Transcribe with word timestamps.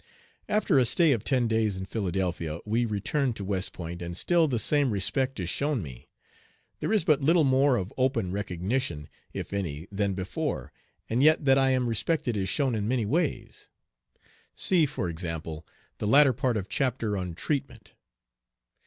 After 0.49 0.79
a 0.79 0.85
stay 0.85 1.11
of 1.11 1.23
ten 1.23 1.47
days 1.47 1.77
in 1.77 1.85
Philadelphia, 1.85 2.57
we 2.65 2.85
return 2.85 3.33
to 3.33 3.43
West 3.45 3.71
Point, 3.71 4.01
and 4.01 4.17
still 4.17 4.47
the 4.47 4.57
same 4.57 4.89
respect 4.89 5.39
is 5.39 5.47
shown 5.47 5.83
me. 5.83 6.09
There 6.79 6.91
is 6.91 7.03
but 7.03 7.21
little 7.21 7.43
more 7.43 7.75
of 7.75 7.93
open 7.99 8.31
recognition, 8.31 9.09
if 9.31 9.53
any, 9.53 9.87
than 9.91 10.15
before, 10.15 10.73
and 11.07 11.21
yet 11.21 11.45
that 11.45 11.59
I 11.59 11.69
am 11.69 11.87
respected 11.87 12.35
is 12.35 12.49
shown 12.49 12.73
in 12.73 12.87
many 12.87 13.05
ways. 13.05 13.69
See, 14.55 14.87
for 14.87 15.07
example, 15.07 15.67
the 15.99 16.07
latter 16.07 16.33
part 16.33 16.57
of 16.57 16.67
chapter 16.67 17.15
on 17.15 17.35
"Treatment." 17.35 17.91